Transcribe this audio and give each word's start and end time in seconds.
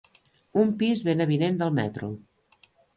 Un 0.61 0.71
pis 0.79 1.05
ben 1.09 1.23
avinent 1.27 1.63
del 1.63 1.79
metro. 1.79 2.13